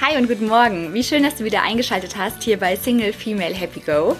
[0.00, 0.94] Hi und guten Morgen.
[0.94, 4.14] Wie schön, dass du wieder eingeschaltet hast hier bei Single Female Happy Go.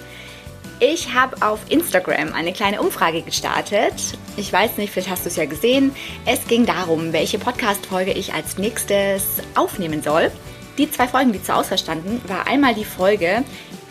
[0.81, 3.93] Ich habe auf Instagram eine kleine Umfrage gestartet.
[4.35, 5.95] Ich weiß nicht, vielleicht hast du es ja gesehen.
[6.25, 10.31] Es ging darum, welche Podcast-Folge ich als nächstes aufnehmen soll.
[10.77, 13.45] Die zwei Folgen, die zur Auswahl standen, war einmal die Folge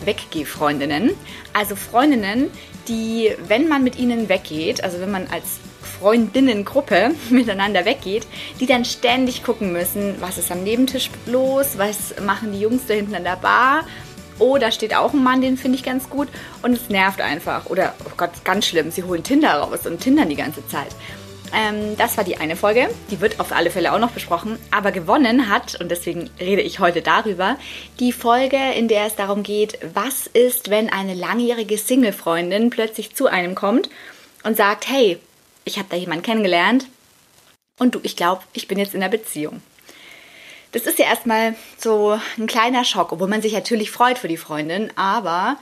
[0.05, 1.15] Weggeh-Freundinnen.
[1.53, 2.51] Also Freundinnen,
[2.87, 5.59] die, wenn man mit ihnen weggeht, also wenn man als
[5.99, 8.25] Freundinnengruppe miteinander weggeht,
[8.59, 12.93] die dann ständig gucken müssen, was ist am Nebentisch los, was machen die Jungs da
[12.93, 13.85] hinten an der Bar.
[14.39, 16.29] Oh, da steht auch ein Mann, den finde ich ganz gut.
[16.61, 17.65] Und es nervt einfach.
[17.65, 20.95] Oder, oh Gott, ganz schlimm, sie holen Tinder raus und Tindern die ganze Zeit.
[21.53, 22.89] Ähm, das war die eine Folge.
[23.11, 24.57] Die wird auf alle Fälle auch noch besprochen.
[24.71, 27.57] Aber gewonnen hat, und deswegen rede ich heute darüber,
[27.99, 33.27] die Folge, in der es darum geht, was ist, wenn eine langjährige Single-Freundin plötzlich zu
[33.27, 33.89] einem kommt
[34.43, 35.19] und sagt, hey,
[35.69, 36.87] ich habe da jemanden kennengelernt
[37.77, 39.61] und du, ich glaube, ich bin jetzt in einer Beziehung.
[40.71, 44.37] Das ist ja erstmal so ein kleiner Schock, obwohl man sich natürlich freut für die
[44.37, 45.57] Freundin, aber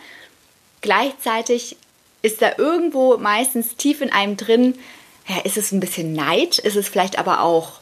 [0.82, 1.78] gleichzeitig
[2.22, 4.78] ist da irgendwo meistens tief in einem drin,
[5.28, 7.80] ja, ist es ein bisschen Neid, ist es vielleicht aber auch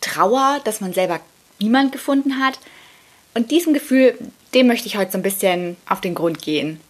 [0.00, 1.20] Trauer, dass man selber
[1.58, 2.58] niemand gefunden hat.
[3.34, 4.16] Und diesem Gefühl,
[4.54, 6.80] dem möchte ich heute so ein bisschen auf den Grund gehen.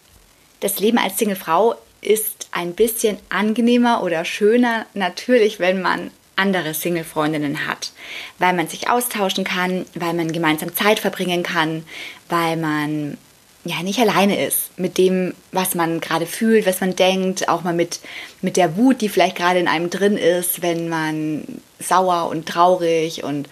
[0.59, 1.75] Das Leben als Singlefrau
[2.07, 7.91] ist ein bisschen angenehmer oder schöner natürlich, wenn man andere Single-Freundinnen hat,
[8.39, 11.83] weil man sich austauschen kann, weil man gemeinsam Zeit verbringen kann,
[12.29, 13.17] weil man
[13.65, 17.73] ja nicht alleine ist mit dem, was man gerade fühlt, was man denkt, auch mal
[17.73, 17.99] mit,
[18.41, 21.43] mit der Wut, die vielleicht gerade in einem drin ist, wenn man
[21.79, 23.49] sauer und traurig und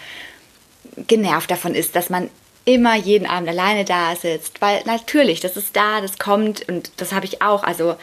[1.07, 2.29] genervt davon ist, dass man
[2.63, 7.11] immer jeden Abend alleine da sitzt, weil natürlich, das ist da, das kommt und das
[7.11, 7.63] habe ich auch.
[7.63, 7.95] Also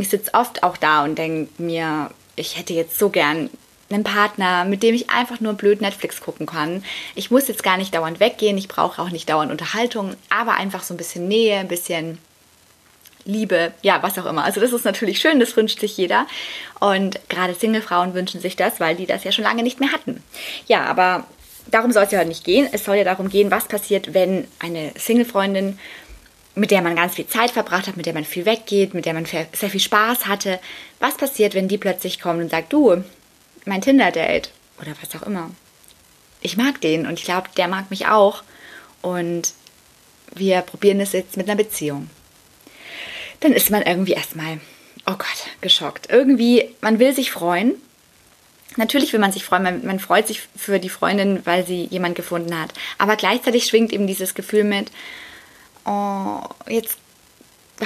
[0.00, 3.50] ich sitze oft auch da und denke mir, ich hätte jetzt so gern
[3.90, 6.84] einen Partner, mit dem ich einfach nur blöd Netflix gucken kann.
[7.14, 10.82] Ich muss jetzt gar nicht dauernd weggehen, ich brauche auch nicht dauernd Unterhaltung, aber einfach
[10.82, 12.18] so ein bisschen Nähe, ein bisschen
[13.24, 14.44] Liebe, ja, was auch immer.
[14.44, 16.26] Also das ist natürlich schön, das wünscht sich jeder.
[16.78, 20.22] Und gerade Single-Frauen wünschen sich das, weil die das ja schon lange nicht mehr hatten.
[20.66, 21.26] Ja, aber
[21.70, 22.68] darum soll es ja nicht gehen.
[22.72, 25.78] Es soll ja darum gehen, was passiert, wenn eine Single-Freundin
[26.54, 29.14] mit der man ganz viel Zeit verbracht hat, mit der man viel weggeht, mit der
[29.14, 30.58] man sehr viel Spaß hatte.
[30.98, 33.04] Was passiert, wenn die plötzlich kommt und sagt, du,
[33.64, 34.50] mein Tinder-Date
[34.80, 35.50] oder was auch immer.
[36.42, 38.42] Ich mag den und ich glaube, der mag mich auch.
[39.02, 39.52] Und
[40.34, 42.08] wir probieren es jetzt mit einer Beziehung.
[43.40, 44.60] Dann ist man irgendwie erstmal,
[45.06, 46.10] oh Gott, geschockt.
[46.10, 47.74] Irgendwie, man will sich freuen.
[48.76, 52.58] Natürlich will man sich freuen, man, freut sich für die Freundin, weil sie jemand gefunden
[52.58, 52.72] hat.
[52.98, 54.92] Aber gleichzeitig schwingt eben dieses Gefühl mit,
[55.84, 56.98] oh, jetzt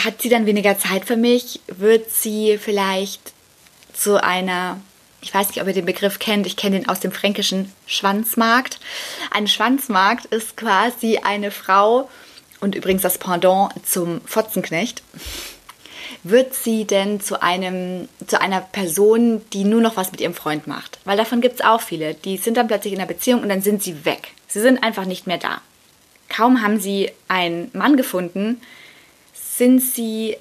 [0.03, 3.32] hat sie dann weniger Zeit für mich, wird sie vielleicht
[3.93, 4.81] zu einer,
[5.21, 8.81] ich weiß nicht, ob ihr den Begriff kennt, ich kenne den aus dem fränkischen Schwanzmarkt.
[9.31, 12.09] Ein Schwanzmarkt ist quasi eine Frau
[12.60, 15.03] und übrigens das Pendant zum Fotzenknecht.
[16.22, 20.66] Wird sie denn zu einem, zu einer Person, die nur noch was mit ihrem Freund
[20.66, 20.99] macht?
[21.05, 22.15] Weil davon gibt es auch viele.
[22.15, 24.32] Die sind dann plötzlich in einer Beziehung und dann sind sie weg.
[24.49, 25.61] Sie sind einfach nicht mehr da.
[26.34, 28.61] Kaum haben sie einen Mann gefunden,
[29.34, 30.37] sind sie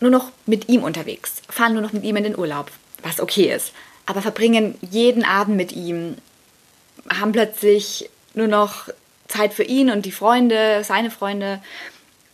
[0.00, 2.70] nur noch mit ihm unterwegs, fahren nur noch mit ihm in den Urlaub,
[3.02, 3.72] was okay ist,
[4.04, 6.16] aber verbringen jeden Abend mit ihm,
[7.08, 8.88] haben plötzlich nur noch
[9.28, 11.62] Zeit für ihn und die Freunde, seine Freunde,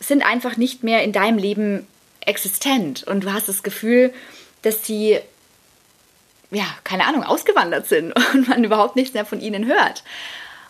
[0.01, 1.87] sind einfach nicht mehr in deinem Leben
[2.19, 4.13] existent und du hast das Gefühl,
[4.63, 5.19] dass sie,
[6.51, 10.03] ja, keine Ahnung, ausgewandert sind und man überhaupt nichts mehr von ihnen hört.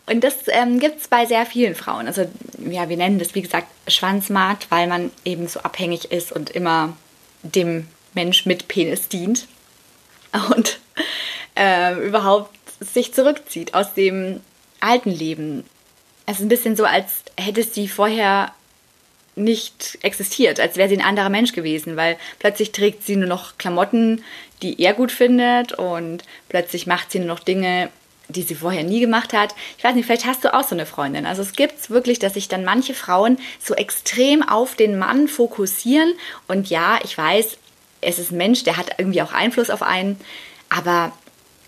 [0.10, 2.08] Und das ähm, gibt es bei sehr vielen Frauen.
[2.08, 2.26] Also
[2.68, 6.98] ja, wir nennen das wie gesagt Schwanzmarkt, weil man eben so abhängig ist und immer
[7.44, 9.48] dem Mensch mit Penis dient
[10.56, 10.80] und
[11.56, 14.42] äh, überhaupt sich zurückzieht aus dem
[14.80, 15.64] alten Leben.
[16.26, 18.54] Es ist ein bisschen so, als hätte sie vorher
[19.36, 23.58] nicht existiert, als wäre sie ein anderer Mensch gewesen, weil plötzlich trägt sie nur noch
[23.58, 24.24] Klamotten,
[24.62, 27.90] die er gut findet und plötzlich macht sie nur noch Dinge,
[28.30, 29.56] die sie vorher nie gemacht hat.
[29.78, 31.26] Ich weiß nicht, vielleicht hast du auch so eine Freundin.
[31.26, 36.14] Also es gibt wirklich, dass sich dann manche Frauen so extrem auf den Mann fokussieren.
[36.48, 37.58] Und ja, ich weiß,
[38.02, 40.20] es ist ein Mensch, der hat irgendwie auch Einfluss auf einen.
[40.70, 41.12] Aber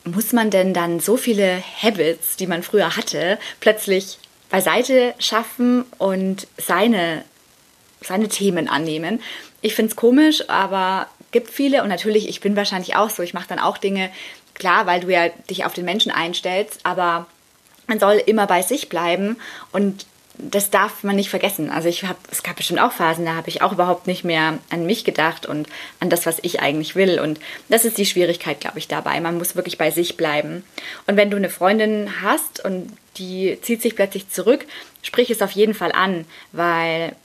[0.06, 4.19] muss man denn dann so viele Habits, die man früher hatte, plötzlich
[4.50, 7.24] beiseite schaffen und seine,
[8.02, 9.22] seine Themen annehmen?
[9.62, 13.34] Ich finde es komisch, aber gibt viele und natürlich, ich bin wahrscheinlich auch so, ich
[13.34, 14.10] mache dann auch Dinge,
[14.53, 17.27] klar, weil du ja dich auf den Menschen einstellst, aber
[17.88, 19.38] man soll immer bei sich bleiben
[19.71, 20.06] und
[20.38, 21.69] das darf man nicht vergessen.
[21.69, 24.57] Also ich habe, es gab bestimmt auch Phasen, da habe ich auch überhaupt nicht mehr
[24.69, 25.68] an mich gedacht und
[26.00, 27.19] an das, was ich eigentlich will.
[27.19, 27.39] Und
[27.69, 29.19] das ist die Schwierigkeit, glaube ich, dabei.
[29.19, 30.63] Man muss wirklich bei sich bleiben.
[31.06, 34.65] Und wenn du eine Freundin hast und die zieht sich plötzlich zurück,
[35.01, 37.15] sprich es auf jeden Fall an, weil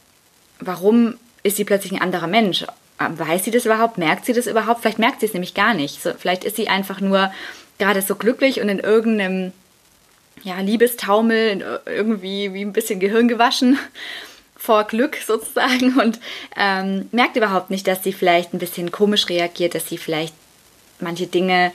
[0.58, 2.64] warum ist sie plötzlich ein anderer Mensch?
[2.98, 3.98] Weiß sie das überhaupt?
[3.98, 4.80] Merkt sie das überhaupt?
[4.80, 6.02] Vielleicht merkt sie es nämlich gar nicht.
[6.02, 7.30] So, vielleicht ist sie einfach nur
[7.78, 9.52] gerade so glücklich und in irgendeinem
[10.42, 13.78] ja, Liebestaumel, irgendwie wie ein bisschen Gehirn gewaschen
[14.56, 16.18] vor Glück sozusagen und
[16.56, 20.34] ähm, merkt überhaupt nicht, dass sie vielleicht ein bisschen komisch reagiert, dass sie vielleicht
[20.98, 21.72] manche Dinge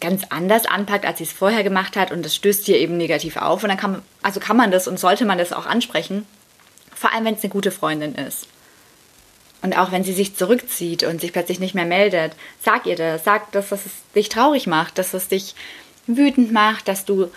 [0.00, 3.36] ganz anders anpackt, als sie es vorher gemacht hat und das stößt ihr eben negativ
[3.36, 6.26] auf und dann kann also kann man das und sollte man das auch ansprechen,
[6.94, 8.46] vor allem wenn es eine gute Freundin ist.
[9.64, 13.24] Und auch wenn sie sich zurückzieht und sich plötzlich nicht mehr meldet, sag ihr das,
[13.24, 13.80] sag, dass es
[14.14, 15.54] dich traurig macht, dass es dich
[16.06, 17.30] wütend macht, dass du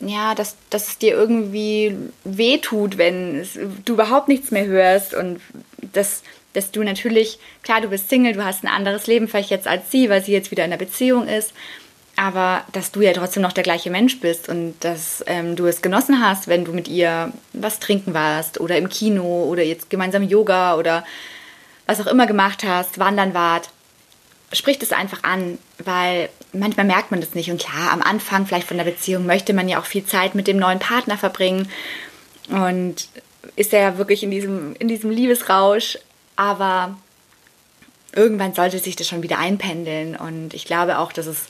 [0.00, 3.48] ja, dass, dass es dir irgendwie wehtut, wenn
[3.86, 5.40] du überhaupt nichts mehr hörst und
[5.94, 6.22] dass,
[6.52, 9.90] dass du natürlich, klar, du bist Single, du hast ein anderes Leben vielleicht jetzt als
[9.90, 11.54] sie, weil sie jetzt wieder in einer Beziehung ist,
[12.16, 15.80] aber dass du ja trotzdem noch der gleiche Mensch bist und dass ähm, du es
[15.80, 20.22] genossen hast, wenn du mit ihr was trinken warst oder im Kino oder jetzt gemeinsam
[20.22, 21.02] Yoga oder
[21.86, 23.70] was auch immer gemacht hast, wandern wart,
[24.52, 27.50] sprich es einfach an, weil manchmal merkt man das nicht.
[27.50, 30.46] Und klar, am Anfang vielleicht von der Beziehung möchte man ja auch viel Zeit mit
[30.46, 31.70] dem neuen Partner verbringen
[32.48, 33.08] und
[33.56, 35.98] ist ja wirklich in diesem, in diesem Liebesrausch.
[36.36, 36.96] Aber
[38.12, 40.16] irgendwann sollte sich das schon wieder einpendeln.
[40.16, 41.46] Und ich glaube auch, dass es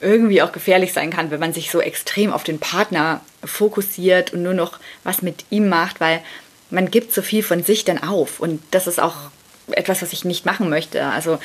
[0.00, 4.42] irgendwie auch gefährlich sein kann, wenn man sich so extrem auf den Partner fokussiert und
[4.42, 6.22] nur noch was mit ihm macht, weil
[6.70, 8.40] man gibt so viel von sich dann auf.
[8.40, 9.14] Und das ist auch
[9.70, 11.04] etwas, was ich nicht machen möchte.
[11.04, 11.38] Also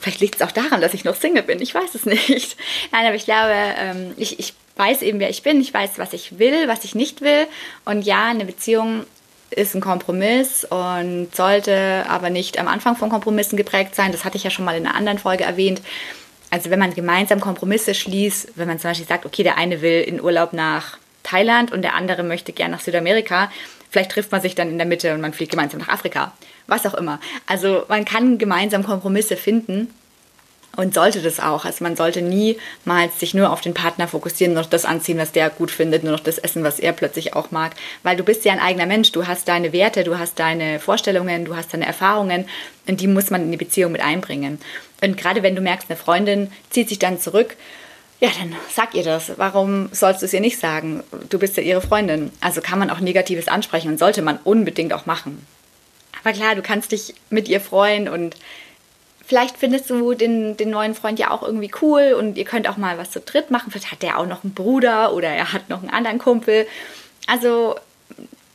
[0.00, 1.60] Vielleicht liegt es auch daran, dass ich noch Single bin.
[1.60, 2.56] Ich weiß es nicht.
[2.92, 5.60] Nein, aber ich glaube, ähm, ich, ich weiß eben, wer ich bin.
[5.60, 7.46] Ich weiß, was ich will, was ich nicht will.
[7.84, 9.04] Und ja, eine Beziehung
[9.50, 14.12] ist ein Kompromiss und sollte aber nicht am Anfang von Kompromissen geprägt sein.
[14.12, 15.80] Das hatte ich ja schon mal in einer anderen Folge erwähnt.
[16.50, 20.02] Also wenn man gemeinsam Kompromisse schließt, wenn man zum Beispiel sagt, okay, der eine will
[20.02, 23.50] in Urlaub nach Thailand und der andere möchte gern nach Südamerika,
[23.90, 26.32] vielleicht trifft man sich dann in der Mitte und man fliegt gemeinsam nach Afrika
[26.68, 27.18] was auch immer.
[27.46, 29.92] Also man kann gemeinsam Kompromisse finden
[30.76, 31.64] und sollte das auch.
[31.64, 35.32] Also man sollte niemals sich nur auf den Partner fokussieren, nur noch das anziehen, was
[35.32, 37.72] der gut findet, nur noch das essen, was er plötzlich auch mag.
[38.04, 41.46] Weil du bist ja ein eigener Mensch, du hast deine Werte, du hast deine Vorstellungen,
[41.46, 42.44] du hast deine Erfahrungen
[42.86, 44.60] und die muss man in die Beziehung mit einbringen.
[45.02, 47.56] Und gerade wenn du merkst, eine Freundin zieht sich dann zurück,
[48.20, 49.32] ja, dann sag ihr das.
[49.36, 51.04] Warum sollst du es ihr nicht sagen?
[51.28, 52.32] Du bist ja ihre Freundin.
[52.40, 55.46] Also kann man auch Negatives ansprechen und sollte man unbedingt auch machen.
[56.20, 58.36] Aber klar, du kannst dich mit ihr freuen und
[59.24, 62.76] vielleicht findest du den, den neuen Freund ja auch irgendwie cool und ihr könnt auch
[62.76, 63.70] mal was zu dritt machen.
[63.70, 66.66] Vielleicht hat der auch noch einen Bruder oder er hat noch einen anderen Kumpel.
[67.28, 67.76] Also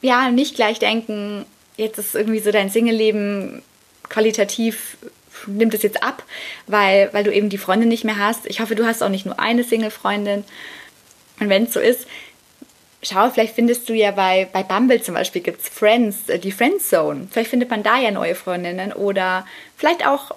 [0.01, 1.45] ja, nicht gleich denken,
[1.77, 3.61] jetzt ist irgendwie so dein Single-Leben
[4.09, 4.97] qualitativ
[5.47, 6.23] nimmt es jetzt ab,
[6.67, 8.45] weil, weil du eben die Freundin nicht mehr hast.
[8.45, 10.43] Ich hoffe, du hast auch nicht nur eine Single-Freundin.
[11.39, 12.07] Und wenn es so ist,
[13.03, 16.51] schau, vielleicht findest du ja bei, bei Bumble zum Beispiel gibt es Friends, äh, die
[16.51, 17.27] Friendzone.
[17.31, 19.45] Vielleicht findet man da ja neue Freundinnen oder
[19.77, 20.31] vielleicht auch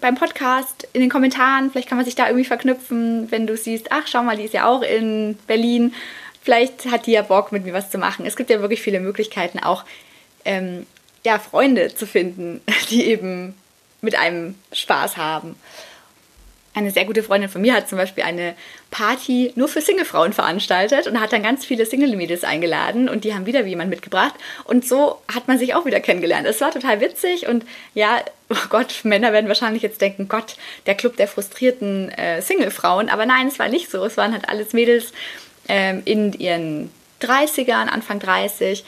[0.00, 1.70] beim Podcast in den Kommentaren.
[1.70, 4.54] Vielleicht kann man sich da irgendwie verknüpfen, wenn du siehst, ach, schau mal, die ist
[4.54, 5.94] ja auch in Berlin.
[6.42, 8.26] Vielleicht hat die ja Bock, mit mir was zu machen.
[8.26, 9.84] Es gibt ja wirklich viele Möglichkeiten, auch
[10.44, 10.86] ähm,
[11.24, 12.60] ja, Freunde zu finden,
[12.90, 13.54] die eben
[14.06, 15.56] mit einem Spaß haben.
[16.76, 18.54] Eine sehr gute Freundin von mir hat zum Beispiel eine
[18.90, 23.46] Party nur für Singlefrauen veranstaltet und hat dann ganz viele Single-Mädels eingeladen und die haben
[23.46, 24.34] wieder jemand mitgebracht.
[24.64, 26.46] Und so hat man sich auch wieder kennengelernt.
[26.46, 28.20] Es war total witzig und ja,
[28.50, 33.08] oh Gott, Männer werden wahrscheinlich jetzt denken, Gott, der Club der frustrierten äh, Singlefrauen.
[33.08, 34.04] Aber nein, es war nicht so.
[34.04, 35.12] Es waren halt alles Mädels
[35.68, 36.90] ähm, in ihren
[37.22, 38.84] 30ern, Anfang 30,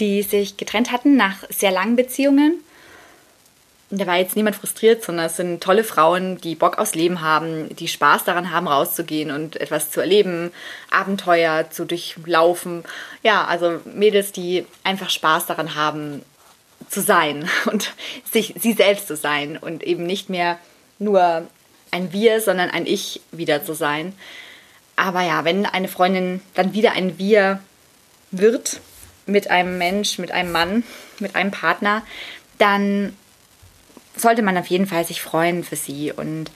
[0.00, 2.62] die sich getrennt hatten nach sehr langen Beziehungen
[3.98, 7.74] da war jetzt niemand frustriert, sondern es sind tolle Frauen, die Bock aufs Leben haben,
[7.76, 10.52] die Spaß daran haben, rauszugehen und etwas zu erleben,
[10.90, 12.84] Abenteuer zu durchlaufen.
[13.22, 16.22] Ja, also Mädels, die einfach Spaß daran haben,
[16.88, 17.92] zu sein und
[18.30, 20.58] sich sie selbst zu sein und eben nicht mehr
[20.98, 21.46] nur
[21.90, 24.14] ein Wir, sondern ein Ich wieder zu sein.
[24.96, 27.60] Aber ja, wenn eine Freundin dann wieder ein Wir
[28.30, 28.80] wird
[29.26, 30.84] mit einem Mensch, mit einem Mann,
[31.18, 32.02] mit einem Partner,
[32.58, 33.16] dann
[34.16, 36.12] sollte man auf jeden Fall sich freuen für sie.
[36.12, 36.50] Und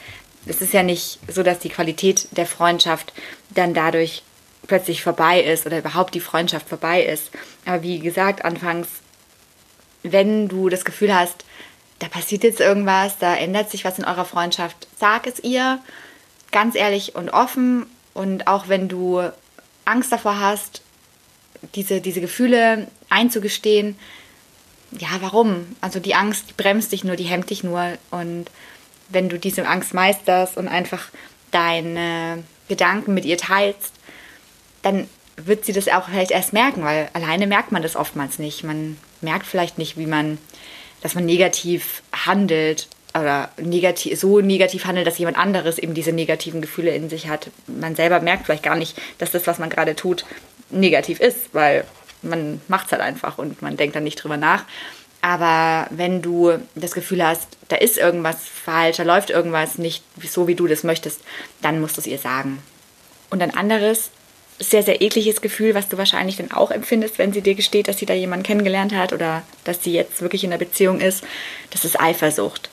[0.46, 3.12] es ist ja nicht so, dass die Qualität der Freundschaft
[3.50, 4.22] dann dadurch
[4.66, 7.30] plötzlich vorbei ist oder überhaupt die Freundschaft vorbei ist.
[7.64, 8.88] Aber wie gesagt, anfangs,
[10.02, 11.44] wenn du das Gefühl hast,
[11.98, 15.80] da passiert jetzt irgendwas, da ändert sich was in eurer Freundschaft, sag es ihr
[16.52, 17.86] ganz ehrlich und offen.
[18.14, 19.22] Und auch wenn du
[19.84, 20.82] Angst davor hast,
[21.74, 23.98] diese, diese Gefühle einzugestehen,
[24.92, 25.76] ja, warum?
[25.80, 27.98] Also die Angst die bremst dich nur, die hemmt dich nur.
[28.10, 28.46] Und
[29.08, 31.08] wenn du diese Angst meisterst und einfach
[31.50, 33.92] deine Gedanken mit ihr teilst,
[34.82, 38.64] dann wird sie das auch vielleicht erst merken, weil alleine merkt man das oftmals nicht.
[38.64, 40.38] Man merkt vielleicht nicht, wie man,
[41.00, 46.60] dass man negativ handelt oder negativ, so negativ handelt, dass jemand anderes eben diese negativen
[46.60, 47.50] Gefühle in sich hat.
[47.66, 50.24] Man selber merkt vielleicht gar nicht, dass das, was man gerade tut,
[50.70, 51.84] negativ ist, weil
[52.22, 54.64] man macht es halt einfach und man denkt dann nicht drüber nach.
[55.20, 60.46] Aber wenn du das Gefühl hast, da ist irgendwas falsch, da läuft irgendwas nicht so,
[60.46, 61.20] wie du das möchtest,
[61.60, 62.62] dann musst du es ihr sagen.
[63.30, 64.10] Und ein anderes,
[64.60, 67.98] sehr, sehr ekliges Gefühl, was du wahrscheinlich dann auch empfindest, wenn sie dir gesteht, dass
[67.98, 71.24] sie da jemanden kennengelernt hat oder dass sie jetzt wirklich in einer Beziehung ist,
[71.70, 72.70] das ist Eifersucht.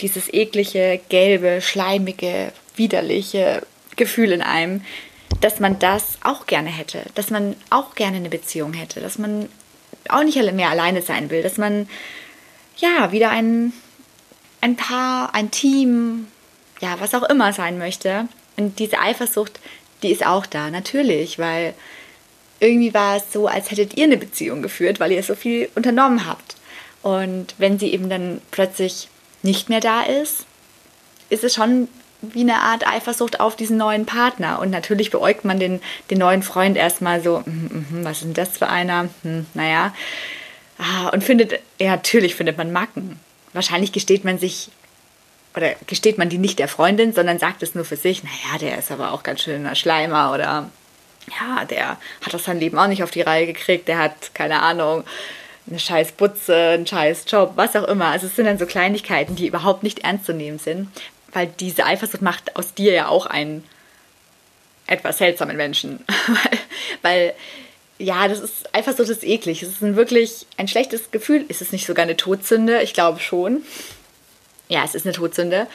[0.00, 3.62] Dieses eklige, gelbe, schleimige, widerliche
[3.96, 4.82] Gefühl in einem,
[5.40, 9.48] dass man das auch gerne hätte, dass man auch gerne eine Beziehung hätte, dass man
[10.08, 11.88] auch nicht mehr alleine sein will, dass man
[12.76, 13.72] ja wieder ein,
[14.60, 16.28] ein Paar, ein Team,
[16.80, 18.28] ja, was auch immer sein möchte.
[18.56, 19.60] Und diese Eifersucht,
[20.02, 21.74] die ist auch da, natürlich, weil
[22.58, 26.26] irgendwie war es so, als hättet ihr eine Beziehung geführt, weil ihr so viel unternommen
[26.26, 26.56] habt.
[27.02, 29.08] Und wenn sie eben dann plötzlich
[29.42, 30.44] nicht mehr da ist,
[31.30, 31.88] ist es schon
[32.22, 34.58] wie eine Art Eifersucht auf diesen neuen Partner.
[34.60, 38.34] Und natürlich beäugt man den, den neuen Freund erstmal so, mm, mm, was ist denn
[38.34, 39.08] das für einer?
[39.22, 39.94] Hm, naja.
[40.78, 43.18] Ah, und findet, ja, natürlich findet man Macken.
[43.52, 44.70] Wahrscheinlich gesteht man sich,
[45.56, 48.78] oder gesteht man die nicht der Freundin, sondern sagt es nur für sich, naja, der
[48.78, 50.70] ist aber auch ganz schön ein Schleimer oder
[51.38, 54.62] ja, der hat das sein Leben auch nicht auf die Reihe gekriegt, der hat, keine
[54.62, 55.04] Ahnung,
[55.68, 58.06] eine scheiß Butze, einen scheiß Job, was auch immer.
[58.06, 60.88] Also es sind dann so Kleinigkeiten, die überhaupt nicht ernst zu nehmen sind
[61.32, 63.64] weil diese Eifersucht macht aus dir ja auch einen
[64.86, 66.04] etwas seltsamen Menschen.
[67.02, 67.34] weil,
[67.98, 69.62] ja, das ist Eifersucht ist eklig.
[69.62, 71.44] Es ist ein wirklich ein schlechtes Gefühl.
[71.48, 72.82] Ist es nicht sogar eine Todsünde?
[72.82, 73.62] Ich glaube schon.
[74.68, 75.66] Ja, es ist eine Todsünde.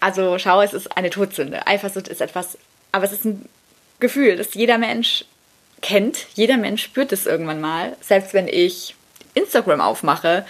[0.00, 1.66] Also schau, es ist eine Todsünde.
[1.66, 2.56] Eifersucht ist etwas,
[2.92, 3.46] aber es ist ein
[3.98, 5.26] Gefühl, das jeder Mensch
[5.82, 6.26] kennt.
[6.34, 7.96] Jeder Mensch spürt es irgendwann mal.
[8.00, 8.94] Selbst wenn ich
[9.34, 10.46] Instagram aufmache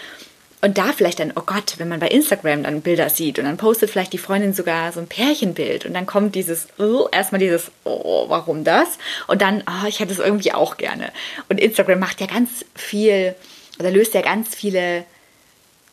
[0.62, 3.56] und da vielleicht dann, oh Gott, wenn man bei Instagram dann Bilder sieht und dann
[3.56, 7.70] postet vielleicht die Freundin sogar so ein Pärchenbild und dann kommt dieses, oh, erstmal dieses,
[7.84, 8.98] oh, warum das?
[9.26, 11.12] Und dann, oh, ich hätte es irgendwie auch gerne.
[11.48, 13.34] Und Instagram macht ja ganz viel
[13.78, 15.04] oder löst ja ganz viele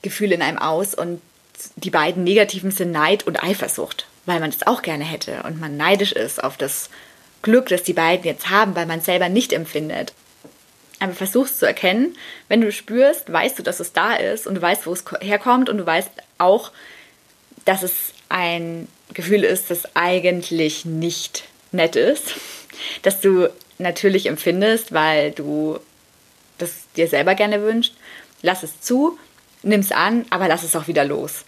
[0.01, 1.21] Gefühle in einem aus und
[1.77, 5.77] die beiden negativen sind Neid und Eifersucht, weil man das auch gerne hätte und man
[5.77, 6.89] neidisch ist auf das
[7.41, 10.13] Glück, das die beiden jetzt haben, weil man es selber nicht empfindet
[10.99, 12.15] aber versuchst zu erkennen,
[12.47, 15.69] wenn du spürst, weißt du, dass es da ist und du weißt, wo es herkommt
[15.69, 16.71] und du weißt auch,
[17.65, 22.35] dass es ein Gefühl ist, das eigentlich nicht nett ist,
[23.03, 25.79] dass du natürlich empfindest, weil du
[26.57, 27.93] das dir selber gerne wünscht.
[28.41, 29.19] Lass es zu,
[29.61, 31.45] nimm es an, aber lass es auch wieder los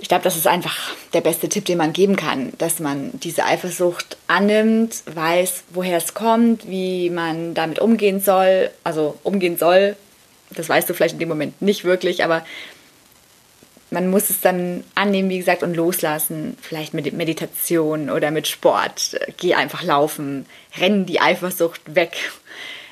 [0.00, 0.76] ich glaube, das ist einfach
[1.12, 6.14] der beste Tipp, den man geben kann, dass man diese Eifersucht annimmt, weiß, woher es
[6.14, 8.70] kommt, wie man damit umgehen soll.
[8.82, 9.96] Also umgehen soll,
[10.50, 12.44] das weißt du vielleicht in dem Moment nicht wirklich, aber
[13.90, 16.56] man muss es dann annehmen, wie gesagt, und loslassen.
[16.62, 19.18] Vielleicht mit Meditation oder mit Sport.
[19.36, 20.46] Geh einfach laufen,
[20.78, 22.16] renn die Eifersucht weg.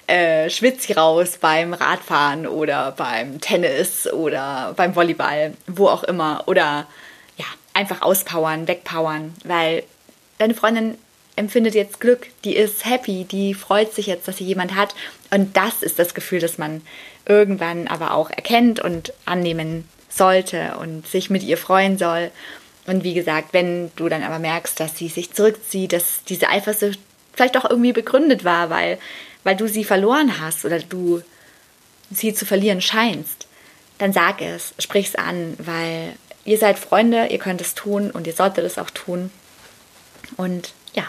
[0.08, 6.44] Äh, schwitz sie raus beim Radfahren oder beim Tennis oder beim Volleyball, wo auch immer.
[6.46, 6.86] Oder
[7.36, 9.82] ja, einfach auspowern, wegpowern, weil
[10.38, 10.96] deine Freundin
[11.36, 14.94] empfindet jetzt Glück, die ist happy, die freut sich jetzt, dass sie jemand hat.
[15.30, 16.80] Und das ist das Gefühl, das man
[17.26, 22.30] irgendwann aber auch erkennt und annehmen sollte und sich mit ihr freuen soll.
[22.86, 26.98] Und wie gesagt, wenn du dann aber merkst, dass sie sich zurückzieht, dass diese Eifersucht
[27.34, 28.98] vielleicht auch irgendwie begründet war, weil
[29.44, 31.22] weil du sie verloren hast oder du
[32.10, 33.46] sie zu verlieren scheinst,
[33.98, 36.14] dann sag es, sprich es an, weil
[36.44, 39.30] ihr seid Freunde, ihr könnt es tun und ihr solltet es auch tun.
[40.36, 41.04] Und ja,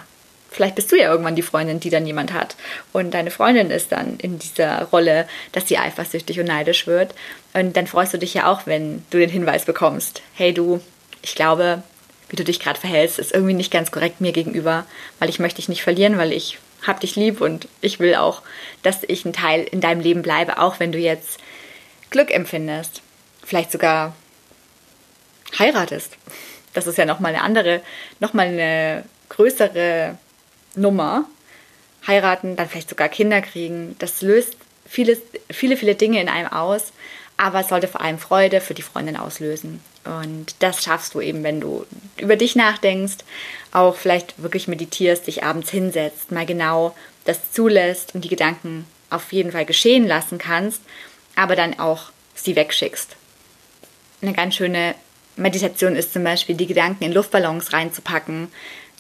[0.50, 2.56] vielleicht bist du ja irgendwann die Freundin, die dann jemand hat.
[2.92, 7.14] Und deine Freundin ist dann in dieser Rolle, dass sie eifersüchtig und neidisch wird.
[7.54, 10.82] Und dann freust du dich ja auch, wenn du den Hinweis bekommst, hey du,
[11.22, 11.84] ich glaube,
[12.30, 14.86] wie du dich gerade verhältst, ist irgendwie nicht ganz korrekt mir gegenüber,
[15.20, 18.42] weil ich möchte dich nicht verlieren, weil ich hab dich lieb und ich will auch,
[18.84, 21.40] dass ich ein Teil in deinem Leben bleibe, auch wenn du jetzt
[22.10, 23.02] Glück empfindest.
[23.44, 24.16] Vielleicht sogar
[25.58, 26.18] heiratest.
[26.74, 27.82] Das ist ja nochmal eine andere,
[28.20, 30.18] nochmal eine größere
[30.76, 31.26] Nummer.
[32.08, 33.96] Heiraten, dann vielleicht sogar Kinder kriegen.
[34.00, 34.56] Das löst
[34.86, 35.20] vieles,
[35.50, 36.94] viele, viele Dinge in einem aus,
[37.38, 39.82] aber es sollte vor allem Freude für die Freundin auslösen.
[40.10, 41.86] Und das schaffst du eben, wenn du
[42.18, 43.18] über dich nachdenkst,
[43.72, 49.32] auch vielleicht wirklich meditierst, dich abends hinsetzt, mal genau das zulässt und die Gedanken auf
[49.32, 50.82] jeden Fall geschehen lassen kannst,
[51.36, 53.16] aber dann auch sie wegschickst.
[54.22, 54.96] Eine ganz schöne
[55.36, 58.50] Meditation ist zum Beispiel, die Gedanken in Luftballons reinzupacken,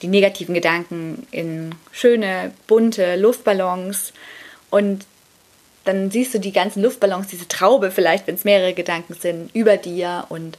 [0.01, 4.13] die negativen Gedanken in schöne, bunte Luftballons
[4.69, 5.05] und
[5.85, 9.75] dann siehst du die ganzen Luftballons, diese Traube vielleicht, wenn es mehrere Gedanken sind, über
[9.77, 10.57] dir und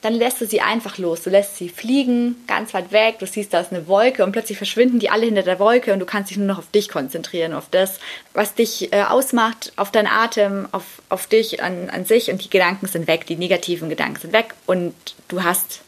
[0.00, 1.22] dann lässt du sie einfach los.
[1.22, 3.18] Du lässt sie fliegen, ganz weit weg.
[3.18, 5.98] Du siehst, da ist eine Wolke und plötzlich verschwinden die alle hinter der Wolke und
[5.98, 7.98] du kannst dich nur noch auf dich konzentrieren, auf das,
[8.32, 12.50] was dich äh, ausmacht, auf deinen Atem, auf, auf dich an, an sich und die
[12.50, 14.94] Gedanken sind weg, die negativen Gedanken sind weg und
[15.26, 15.80] du hast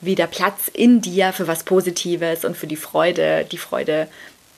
[0.00, 4.08] wieder Platz in dir für was Positives und für die Freude, die Freude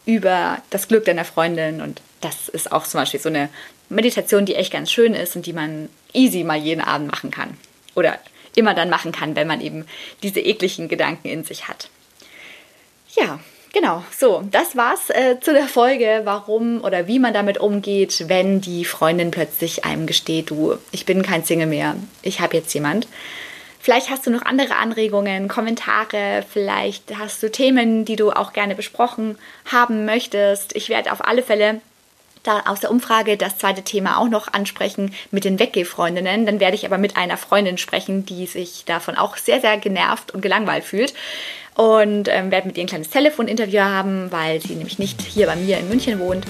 [0.06, 3.50] über das Glück deiner Freundin und das ist auch zum Beispiel so eine
[3.90, 7.58] Meditation, die echt ganz schön ist und die man easy mal jeden Abend machen kann.
[7.94, 8.18] Oder
[8.56, 9.86] immer dann machen kann, wenn man eben
[10.22, 11.88] diese ekligen Gedanken in sich hat.
[13.16, 13.38] Ja,
[13.74, 18.60] Genau, so, das war's äh, zu der Folge, warum oder wie man damit umgeht, wenn
[18.60, 23.08] die Freundin plötzlich einem gesteht, du, ich bin kein Single mehr, ich habe jetzt jemand.
[23.80, 28.76] Vielleicht hast du noch andere Anregungen, Kommentare, vielleicht hast du Themen, die du auch gerne
[28.76, 30.76] besprochen haben möchtest.
[30.76, 31.80] Ich werde auf alle Fälle
[32.44, 36.46] da aus der Umfrage das zweite Thema auch noch ansprechen mit den Weggehfreundinnen.
[36.46, 40.30] Dann werde ich aber mit einer Freundin sprechen, die sich davon auch sehr, sehr genervt
[40.30, 41.14] und gelangweilt fühlt.
[41.74, 45.56] Und ähm, werde mit ihr ein kleines Telefoninterview haben, weil sie nämlich nicht hier bei
[45.56, 46.46] mir in München wohnt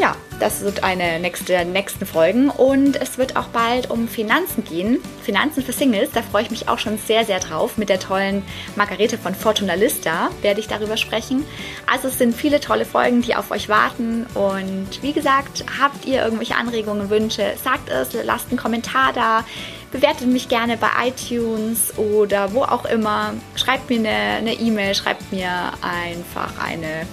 [0.00, 4.98] ja, das wird eine nächste nächsten Folgen und es wird auch bald um Finanzen gehen.
[5.22, 7.76] Finanzen für Singles, da freue ich mich auch schon sehr, sehr drauf.
[7.76, 8.42] Mit der tollen
[8.76, 11.44] Margarete von Fortuna Lista werde ich darüber sprechen.
[11.86, 16.24] Also es sind viele tolle Folgen, die auf euch warten und wie gesagt, habt ihr
[16.24, 19.44] irgendwelche Anregungen, Wünsche, sagt es, lasst einen Kommentar da.
[19.92, 23.34] Bewertet mich gerne bei iTunes oder wo auch immer.
[23.56, 25.50] Schreibt mir eine E-Mail, e schreibt mir
[25.82, 27.06] einfach eine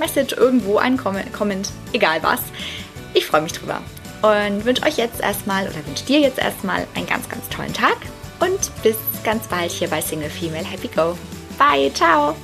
[0.00, 2.40] Message, irgendwo ein Comment, egal was.
[3.14, 3.80] Ich freue mich drüber
[4.22, 7.96] und wünsche euch jetzt erstmal oder wünsche dir jetzt erstmal einen ganz, ganz tollen Tag
[8.40, 11.16] und bis ganz bald hier bei Single Female Happy Go.
[11.58, 12.34] Bye, ciao!